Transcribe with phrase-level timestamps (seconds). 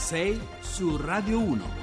[0.00, 1.79] 6 su Radio 1.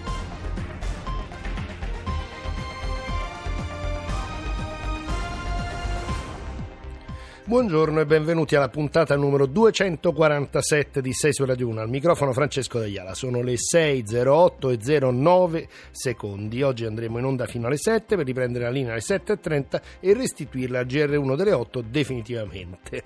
[7.48, 11.80] Buongiorno e benvenuti alla puntata numero 247 di 6 su Radio 1.
[11.80, 13.14] Al microfono Francesco Dagliala.
[13.14, 16.62] Sono le 6.08 e 09 secondi.
[16.62, 20.80] Oggi andremo in onda fino alle 7 per riprendere la linea alle 7.30 e restituirla
[20.80, 23.04] al GR1 delle 8 definitivamente.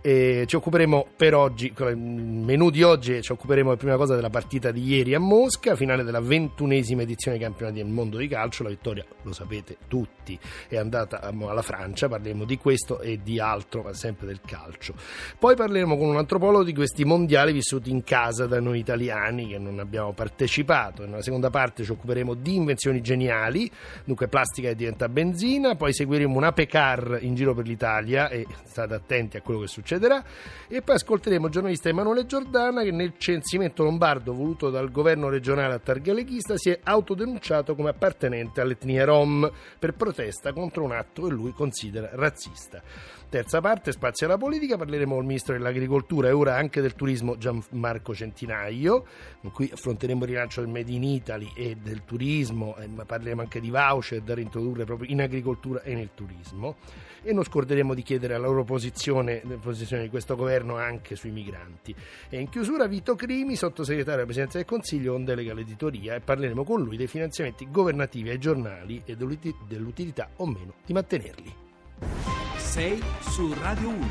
[0.00, 4.30] E ci occuperemo per oggi, il menù di oggi, ci occuperemo per prima cosa della
[4.30, 8.64] partita di ieri a Mosca, finale della ventunesima edizione dei campionati del mondo di calcio.
[8.64, 10.38] La vittoria, lo sapete tutti,
[10.68, 12.08] è andata alla Francia.
[12.08, 14.94] Parleremo di questo e di altro, ma sempre del calcio.
[15.38, 19.58] Poi parleremo con un antropologo di questi mondiali vissuti in casa da noi italiani che
[19.58, 21.06] non abbiamo partecipato.
[21.06, 23.70] Nella seconda parte ci occuperemo di invenzioni geniali,
[24.04, 25.76] dunque plastica che diventa benzina.
[25.76, 30.00] Poi seguiremo un Apecar in giro per l'Italia e state attenti a quello che succede
[30.02, 30.24] succederà.
[30.68, 35.74] E poi ascolteremo il giornalista Emanuele Giordana che nel censimento lombardo voluto dal governo regionale
[35.74, 41.32] a Targaleghista si è autodenunciato come appartenente all'etnia Rom per protesta contro un atto che
[41.32, 42.82] lui considera razzista.
[43.28, 47.38] Terza parte, spazio alla politica, parleremo con il ministro dell'agricoltura e ora anche del turismo
[47.38, 49.06] Gianmarco Centinaio,
[49.40, 53.40] con cui affronteremo il rilancio del Made in Italy e del turismo, eh, ma parleremo
[53.40, 56.76] anche di voucher da reintrodurre proprio in agricoltura e nel turismo
[57.22, 61.30] e non scorderemo di chiedere la loro posizione, la posizione di questo governo anche sui
[61.30, 61.94] migranti.
[62.28, 66.64] E in chiusura Vito Crimi, sottosegretario della Presidenza del Consiglio con delega all'editoria e parleremo
[66.64, 72.31] con lui dei finanziamenti governativi ai giornali e dell'utilità o meno di mantenerli.
[72.72, 74.08] 6 su Radio 1.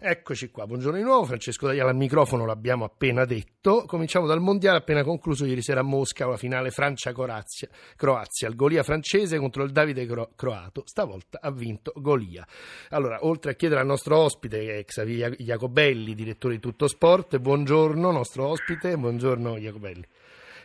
[0.00, 3.84] Eccoci qua, buongiorno di nuovo, Francesco Dagliala al microfono, l'abbiamo appena detto.
[3.86, 8.82] Cominciamo dal mondiale appena concluso ieri sera a Mosca, la finale Francia-Croazia, Croazia, il Golia
[8.82, 12.44] francese contro il Davide Cro- Croato, stavolta ha vinto Golia.
[12.88, 18.48] Allora, oltre a chiedere al nostro ospite, Xavier Jacobelli, direttore di Tutto Sport, buongiorno nostro
[18.48, 20.04] ospite, buongiorno Jacobelli.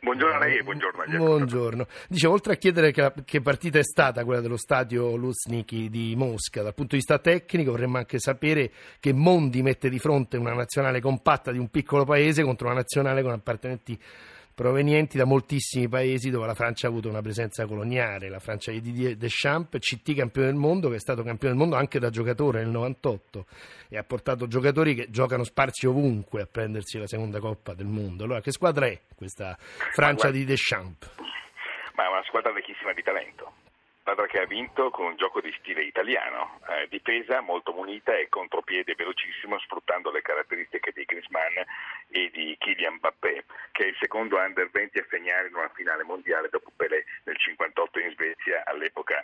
[0.04, 1.86] Buongiorno a lei e buongiorno agli Buongiorno.
[2.08, 6.64] Dicevo, oltre a chiedere che, che, partita è stata quella dello stadio Luzhniki di Mosca,
[6.64, 11.02] dal punto di vista tecnico vorremmo anche sapere che Mondi mette di fronte una nazionale
[11.02, 13.96] compatta di un piccolo paese contro una nazionale con appartenenti
[14.54, 18.30] provenienti da moltissimi paesi dove la Francia ha avuto una presenza coloniale.
[18.30, 21.78] La Francia di Didier Deschamps, CT campione del mondo, che è stato campione del mondo
[21.78, 23.46] anche da giocatore nel 98
[23.90, 28.24] e ha portato giocatori che giocano sparsi ovunque a prendersi la seconda Coppa del Mondo.
[28.24, 31.16] Allora, che squadra è questa Francia di Deschamps?
[31.96, 33.61] Ma è una squadra ricchissima di talento
[34.02, 38.30] squadra che ha vinto con un gioco di stile italiano, eh, difesa molto munita e
[38.30, 41.56] contropiede velocissimo sfruttando le caratteristiche di Griezmann
[42.10, 46.04] e di Kylian Mbappé, che è il secondo under 20 a segnare in una finale
[46.04, 49.24] mondiale dopo Pelé nel 58 in Svezia all'epoca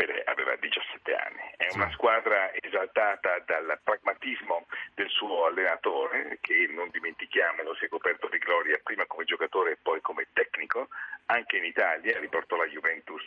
[0.00, 1.52] Pelé aveva 17 anni.
[1.58, 8.26] È una squadra esaltata dal pragmatismo del suo allenatore, che non dimentichiamolo si è coperto
[8.28, 10.88] di gloria prima come giocatore e poi come tecnico,
[11.26, 13.22] anche in Italia, riportò la Juventus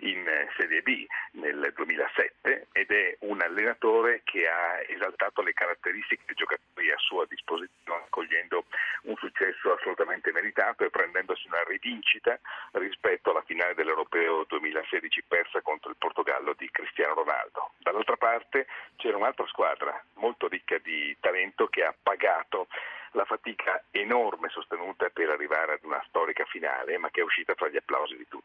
[0.00, 0.22] in
[0.58, 6.90] Serie B nel 2007 ed è un allenatore che ha esaltato le caratteristiche dei giocatori
[6.92, 8.66] a sua disposizione, cogliendo
[9.04, 12.38] un successo assolutamente meritato e prendendosi una rivincita
[12.72, 17.70] rispetto alla finale dell'Europeo 2016 persa contro il Portogallo Portogallo di Cristiano Ronaldo.
[17.78, 18.66] Dall'altra parte
[18.96, 22.66] c'era un'altra squadra molto ricca di talento che ha pagato
[23.12, 27.68] la fatica enorme sostenuta per arrivare ad una storica finale, ma che è uscita tra
[27.68, 28.39] gli applausi di tutti.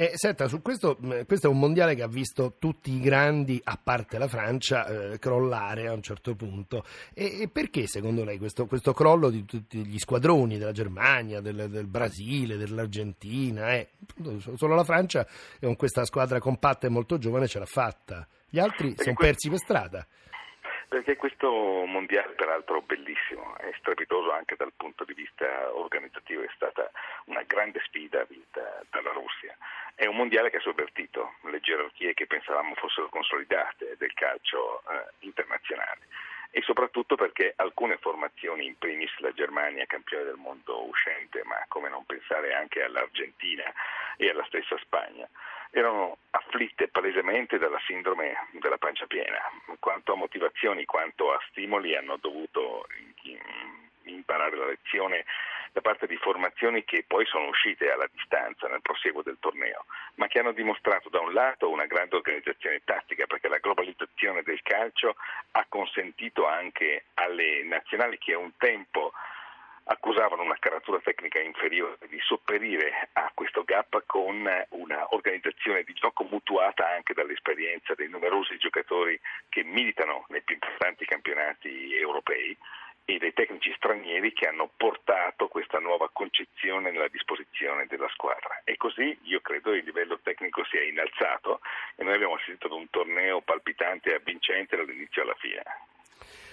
[0.00, 3.76] Eh, senta, su questo, questo è un mondiale che ha visto tutti i grandi, a
[3.82, 6.84] parte la Francia, eh, crollare a un certo punto.
[7.12, 11.68] E, e perché secondo lei questo, questo, crollo di tutti gli squadroni della Germania, del,
[11.68, 13.74] del Brasile, dell'Argentina?
[13.74, 13.88] Eh?
[14.54, 15.26] Solo la Francia
[15.60, 18.24] con questa squadra compatta e molto giovane ce l'ha fatta.
[18.48, 20.06] Gli altri sono persi per strada
[20.88, 26.90] perché questo mondiale peraltro bellissimo e strepitoso anche dal punto di vista organizzativo è stata
[27.26, 29.56] una grande sfida vinta dalla Russia.
[29.94, 35.12] È un mondiale che ha sovvertito le gerarchie che pensavamo fossero consolidate del calcio eh,
[35.20, 36.06] internazionale
[36.50, 41.88] e soprattutto perché alcune formazioni, in primis la Germania campione del mondo uscente, ma come
[41.88, 43.64] non pensare anche all'Argentina
[44.16, 45.28] e alla stessa Spagna,
[45.70, 49.38] erano afflitte palesemente dalla sindrome della pancia piena.
[49.78, 52.86] Quanto a motivazioni, quanto a stimoli hanno dovuto
[54.04, 55.24] imparare la lezione
[55.72, 59.84] da parte di formazioni che poi sono uscite alla distanza nel proseguo del torneo,
[60.14, 64.62] ma che hanno dimostrato da un lato una grande organizzazione tattica, perché la globalizzazione del
[64.62, 65.16] calcio
[65.52, 69.12] ha consentito anche alle nazionali che un tempo
[69.90, 76.24] accusavano una caratura tecnica inferiore di sopperire a questo gap con una organizzazione di gioco
[76.24, 79.18] mutuata anche dall'esperienza dei numerosi giocatori
[79.48, 82.56] che militano nei più importanti campionati europei
[83.10, 88.60] e dei tecnici stranieri che hanno portato questa nuova concezione nella disposizione della squadra.
[88.64, 91.60] E così io credo il livello tecnico sia innalzato
[91.96, 95.62] e noi abbiamo assistito ad un torneo palpitante e avvincente dall'inizio alla fine.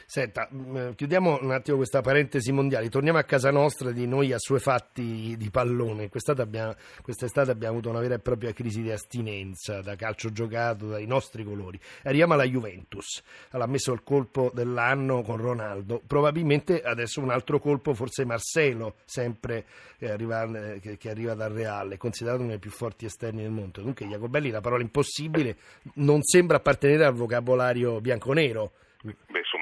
[0.07, 5.35] Senta, mm, chiudiamo un attimo questa parentesi mondiale, torniamo a casa nostra di noi assuefatti
[5.35, 6.09] di pallone.
[6.09, 10.87] Quest'estate abbiamo, quest'estate abbiamo avuto una vera e propria crisi di astinenza da calcio giocato
[10.87, 11.79] dai nostri colori.
[12.03, 17.95] Arriviamo alla Juventus, ha messo il colpo dell'anno con Ronaldo, probabilmente adesso un altro colpo,
[17.95, 19.65] forse Marcelo, sempre
[19.97, 20.47] che arriva,
[20.79, 23.81] che, arriva dal Reale, considerato uno dei più forti esterni del mondo.
[23.81, 25.57] Dunque Jacobelli, la parola impossibile,
[25.95, 28.73] non sembra appartenere al vocabolario bianconero.
[29.01, 29.57] Beh, ci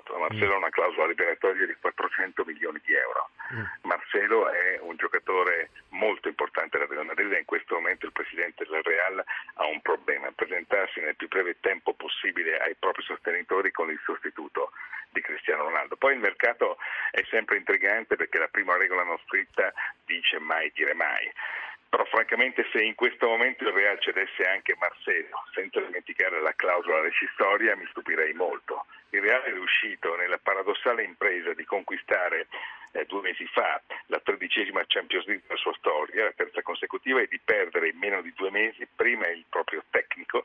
[0.00, 0.18] cauto.
[0.18, 3.30] Marcelo ha una clausola liberatoria di 400 milioni di euro.
[3.52, 3.64] Mm.
[3.82, 8.64] Marcelo è un giocatore molto importante della Real Madrid e in questo momento il presidente
[8.68, 9.24] del Real
[9.54, 14.72] ha un problema, presentarsi nel più breve tempo possibile ai propri sostenitori con il sostituto
[15.10, 15.96] di Cristiano Ronaldo.
[15.96, 16.78] Poi il mercato
[17.10, 19.72] è sempre intrigante perché la prima regola non scritta
[20.04, 21.30] dice mai dire mai
[21.90, 27.00] però francamente se in questo momento il Real cedesse anche Marcelo, senza dimenticare la clausola
[27.00, 28.86] rescissoria, mi stupirei molto.
[29.10, 32.46] Il Real è riuscito nella paradossale impresa di conquistare
[32.92, 37.26] eh, due mesi fa la tredicesima Champions League della sua storia, la terza consecutiva, e
[37.28, 40.44] di perdere in meno di due mesi prima il proprio tecnico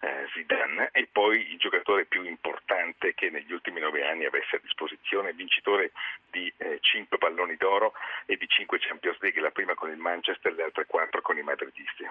[0.00, 4.60] eh, Zidane e poi il giocatore più importante che negli ultimi nove anni avesse a
[4.62, 5.92] disposizione, vincitore
[6.30, 7.92] di eh, cinque palloni d'oro
[8.26, 11.38] e di cinque Champions League, la prima con il Manchester e le altre quattro con
[11.38, 12.04] i madridisti.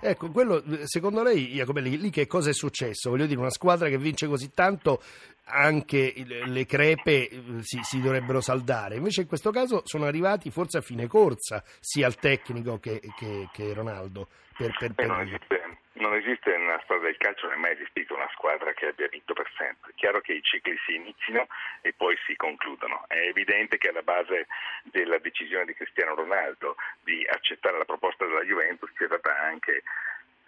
[0.00, 3.10] Ecco, quello, secondo lei, Jacobelli, lì che cosa è successo?
[3.10, 5.00] Voglio dire, una squadra che vince così tanto,
[5.44, 8.96] anche le crepe eh, si, si, dovrebbero saldare.
[8.96, 13.48] Invece in questo caso sono arrivati forse a fine corsa, sia il tecnico che, che,
[13.52, 14.28] che Ronaldo.
[14.56, 15.82] Per, per, per...
[15.94, 19.32] Non, esiste, nella storia del calcio, non è mai esistita una squadra che abbia vinto
[19.32, 19.92] per sempre.
[19.92, 21.46] È chiaro che i cicli si iniziano
[21.82, 23.04] e poi si concludono.
[23.06, 24.48] È evidente che alla base
[24.84, 29.82] della decisione di Cristiano Ronaldo di accettare la proposta della Juventus c'è stata anche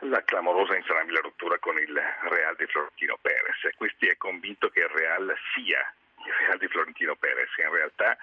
[0.00, 1.94] la clamorosa insanabile rottura con il
[2.28, 3.74] Real di Florentino Perez.
[3.76, 5.94] Questi è convinto che il Real sia
[6.26, 8.16] il Real di Florentino Perez, in realtà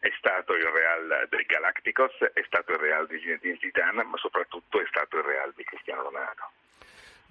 [0.00, 4.80] è stato il Real del Galacticos, è stato il Real di Zinedine Zidane, ma soprattutto
[4.80, 6.50] è stato il Real di Cristiano Ronaldo.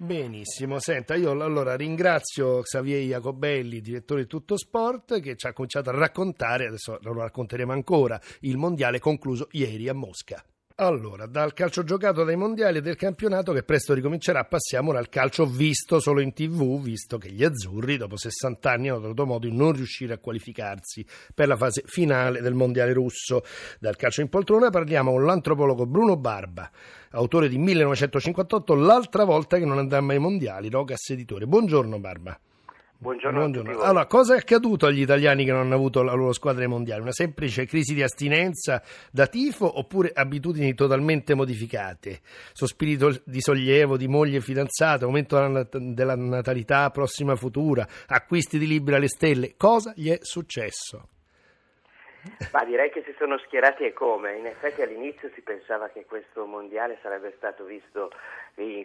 [0.00, 5.90] Benissimo, senta, io allora ringrazio Xavier Jacobelli, direttore di Tutto Sport, che ci ha cominciato
[5.90, 10.40] a raccontare, adesso lo racconteremo ancora, il mondiale concluso ieri a Mosca.
[10.80, 15.08] Allora, dal calcio giocato dai mondiali e del campionato che presto ricomincerà, passiamo ora al
[15.08, 19.48] calcio visto solo in tv, visto che gli azzurri dopo 60 anni hanno trovato modo
[19.48, 21.04] di non riuscire a qualificarsi
[21.34, 23.42] per la fase finale del mondiale russo.
[23.80, 26.70] Dal calcio in poltrona parliamo con l'antropologo Bruno Barba,
[27.10, 31.46] autore di 1958, l'altra volta che non andammo ai mondiali, Rogas editore.
[31.46, 32.38] Buongiorno Barba.
[33.00, 33.80] Buongiorno, Buongiorno.
[33.80, 37.00] Allora, cosa è accaduto agli italiani che non hanno avuto la loro squadra mondiale?
[37.00, 42.20] Una semplice crisi di astinenza da tifo oppure abitudini totalmente modificate?
[42.52, 49.08] Sospirito di sollievo, di moglie fidanzata, aumento della natalità prossima futura, acquisti di libri alle
[49.08, 49.54] stelle?
[49.56, 51.08] Cosa gli è successo?
[52.52, 54.36] Ma direi che si sono schierati e come.
[54.36, 58.10] In effetti all'inizio si pensava che questo mondiale sarebbe stato visto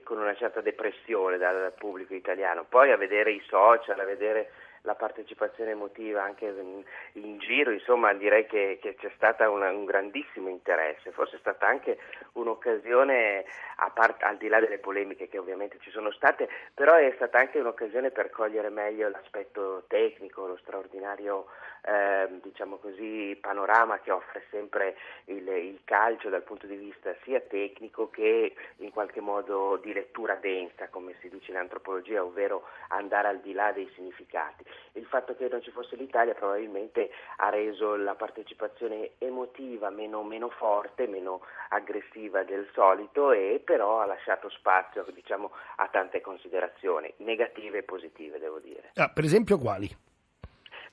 [0.04, 2.66] con una certa depressione dal pubblico italiano.
[2.68, 4.52] Poi a vedere i social, a vedere
[4.84, 10.50] la partecipazione emotiva anche in, in giro, insomma direi che, che c'è stato un grandissimo
[10.50, 11.98] interesse, forse è stata anche
[12.34, 13.46] un'occasione,
[13.94, 17.60] part, al di là delle polemiche che ovviamente ci sono state, però è stata anche
[17.60, 21.48] un'occasione per cogliere meglio l'aspetto tecnico, lo straordinario
[21.84, 27.40] eh, diciamo così, panorama che offre sempre il, il calcio dal punto di vista sia
[27.42, 33.28] tecnico che in qualche modo di lettura densa, come si dice in antropologia, ovvero andare
[33.28, 37.96] al di là dei significati il fatto che non ci fosse l'Italia probabilmente ha reso
[37.96, 45.06] la partecipazione emotiva meno, meno forte, meno aggressiva del solito e però ha lasciato spazio
[45.14, 48.92] diciamo, a tante considerazioni negative e positive devo dire.
[48.96, 49.90] Ah, per esempio quali?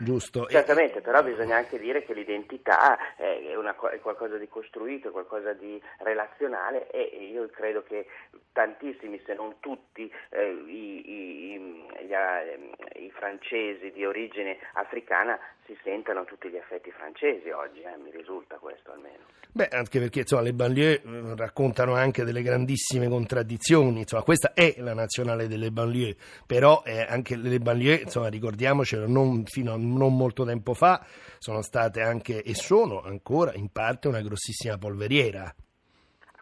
[0.00, 0.46] giusto?
[0.46, 5.52] Certamente, però bisogna anche dire che l'identità è, una, è, qualcosa di costruito, è qualcosa
[5.52, 8.06] di relazionale e io credo che
[8.52, 11.58] tantissimi, se non tutti, eh, i, i,
[12.06, 17.96] gli, eh, i, francesi di origine africana si sentano tutti gli affetti francesi oggi, eh,
[17.96, 19.24] mi risulta questo almeno.
[19.52, 24.74] Beh, anche perché insomma, le banlieue eh, raccontano anche delle grandissime contraddizioni, insomma, questa è
[24.78, 26.16] la nazionale delle banlieue,
[26.46, 31.04] però eh, anche le banlieue, insomma, ricordiamocelo, non, fino a non molto tempo fa
[31.38, 35.54] sono state anche e sono ancora in parte una grossissima polveriera.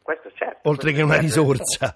[0.02, 0.68] Questo certo.
[0.68, 1.26] Oltre questo che una certo.
[1.26, 1.94] risorsa.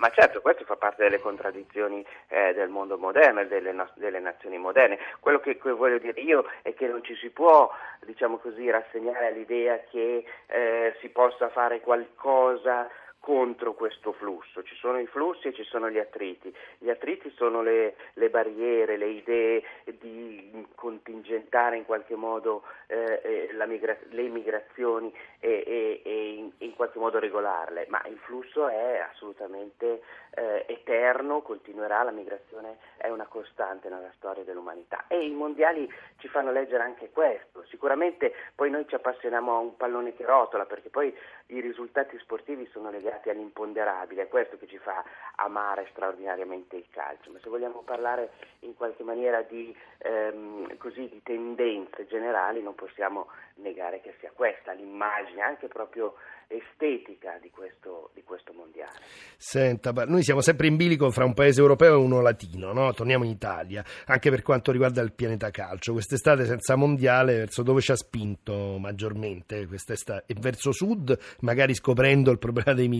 [0.00, 4.18] Ma certo, questo fa parte delle contraddizioni eh, del mondo moderno e delle, no- delle,
[4.18, 4.98] nazioni moderne.
[5.20, 7.70] Quello che, che, voglio dire io è che non ci si può,
[8.06, 12.88] diciamo così, rassegnare all'idea che eh, si possa fare qualcosa
[13.20, 17.62] contro questo flusso, ci sono i flussi e ci sono gli attriti, gli attriti sono
[17.62, 19.62] le, le barriere, le idee
[19.98, 26.74] di contingentare in qualche modo eh, eh migra- le immigrazioni e, e, e in, in,
[26.74, 30.00] qualche modo regolarle, ma il flusso è assolutamente
[30.30, 35.04] eh, eterno, continuerà, la migrazione è una costante nella storia dell'umanità.
[35.08, 39.76] E i mondiali ci fanno leggere anche questo, sicuramente poi noi ci appassioniamo a un
[39.76, 41.14] pallone che rotola perché poi
[41.48, 45.02] i risultati sportivi sono legati legati all'imponderabile, è questo che ci fa
[45.36, 51.20] amare straordinariamente il calcio, ma se vogliamo parlare in qualche maniera di, ehm, così, di
[51.22, 53.26] tendenze generali non possiamo
[53.56, 56.14] negare che sia questa l'immagine anche proprio
[56.50, 58.98] estetica di questo, di questo mondiale.
[59.36, 62.92] Senta, noi siamo sempre in bilico fra un paese europeo e uno latino, no?
[62.92, 65.92] torniamo in Italia, anche per quanto riguarda il pianeta calcio.
[65.92, 70.24] Quest'estate senza mondiale, verso dove ci ha spinto maggiormente quest'estate?
[70.26, 72.99] E verso sud, magari scoprendo il problema dei migranti,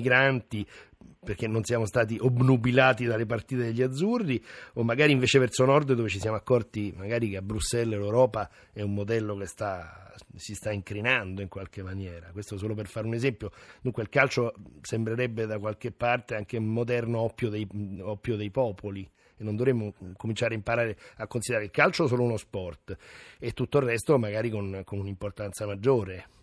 [1.23, 4.43] perché non siamo stati obnubilati dalle partite degli azzurri,
[4.75, 8.81] o magari invece verso nord dove ci siamo accorti magari che a Bruxelles l'Europa è
[8.81, 12.31] un modello che sta, si sta incrinando in qualche maniera.
[12.33, 13.51] Questo solo per fare un esempio.
[13.83, 17.69] Dunque il calcio sembrerebbe da qualche parte anche un moderno oppio dei,
[18.01, 22.39] oppio dei popoli e non dovremmo cominciare a imparare a considerare il calcio solo uno
[22.39, 22.97] sport
[23.39, 26.39] e tutto il resto magari con, con un'importanza maggiore.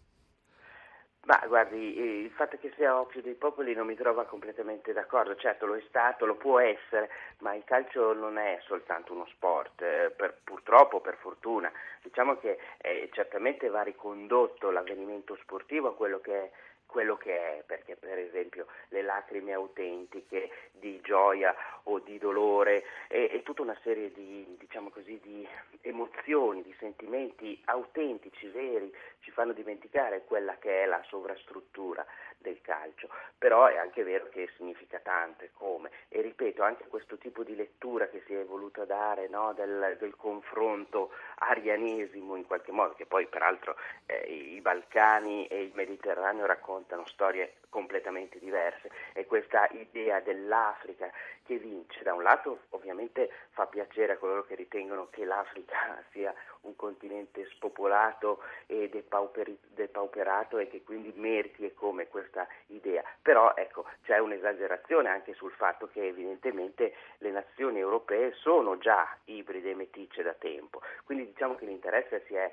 [1.28, 5.66] Ma guardi, il fatto che sia oppio dei popoli non mi trova completamente d'accordo, certo
[5.66, 10.14] lo è stato, lo può essere, ma il calcio non è soltanto uno sport, eh,
[10.16, 11.70] per, purtroppo, per fortuna.
[12.02, 16.52] Diciamo che eh, certamente va ricondotto l'avvenimento sportivo a quello che è
[16.88, 23.29] quello che è, perché per esempio le lacrime autentiche di gioia o di dolore e,
[23.32, 25.48] e tutta una serie di, diciamo così, di
[25.82, 32.06] emozioni, di sentimenti autentici, veri, ci fanno dimenticare quella che è la sovrastruttura
[32.38, 35.91] del calcio, però è anche vero che significa tanto e come.
[36.10, 40.15] E ripeto anche questo tipo di lettura che si è voluta dare no, del, del,
[40.15, 43.75] confronto arianesimo in qualche modo, che poi peraltro
[44.06, 48.89] eh, i Balcani e il Mediterraneo raccontano storie completamente diverse.
[49.13, 51.12] E questa idea dell'Africa
[51.44, 56.34] che vince, da un lato ovviamente fa piacere a coloro che ritengono che l'Africa sia
[56.68, 63.86] un continente spopolato e depauperato e che quindi meriti e come questa idea, però ecco
[64.04, 70.22] c'è un'esagerazione anche sul fatto che evidentemente le nazioni europee sono già ibride e meticce
[70.24, 72.52] da tempo, quindi diciamo che l'interesse si è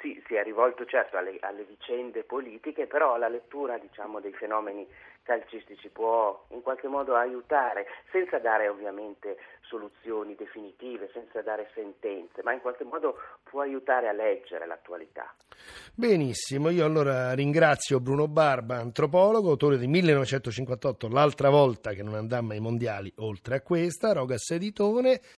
[0.00, 4.86] sì, si è rivolto certo alle, alle, vicende politiche, però la lettura diciamo, dei fenomeni
[5.22, 12.52] calcistici può in qualche modo aiutare, senza dare ovviamente soluzioni definitive, senza dare sentenze, ma
[12.52, 15.34] in qualche modo può aiutare a leggere l'attualità.
[15.92, 22.52] Benissimo, io allora ringrazio Bruno Barba, antropologo, autore di 1958, l'altra volta che non andammo
[22.52, 25.20] ai mondiali, oltre a questa, Rogas Editone,